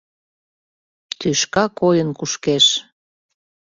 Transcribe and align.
Тӱшка 1.19 1.63
койын 1.79 2.09
кушкеш. 2.19 2.65